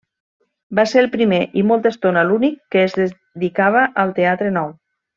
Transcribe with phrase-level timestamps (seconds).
[0.79, 4.79] Va ser el primer i molta estona l'únic que es dedicava al teatre nou.